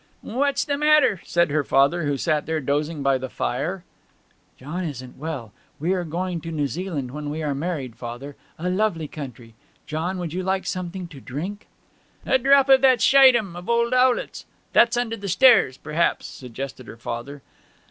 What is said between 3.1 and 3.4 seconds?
the